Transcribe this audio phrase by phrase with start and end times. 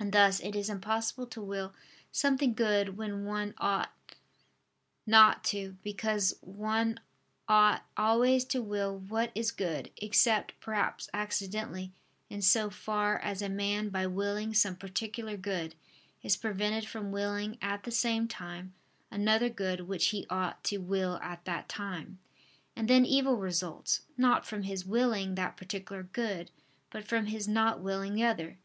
[0.00, 1.72] And thus, it is impossible to will
[2.10, 3.92] something good when one ought
[5.06, 6.98] not to, because one
[7.48, 11.92] ought always to will what is good: except, perhaps, accidentally,
[12.28, 15.76] in so far as a man by willing some particular good,
[16.20, 18.74] is prevented from willing at the same time
[19.08, 22.18] another good which he ought to will at that time.
[22.74, 26.50] And then evil results, not from his willing that particular good,
[26.90, 28.58] but from his not willing the other.